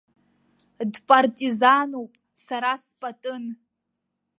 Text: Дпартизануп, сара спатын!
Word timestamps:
Дпартизануп, 0.93 2.11
сара 2.45 2.71
спатын! 2.85 3.43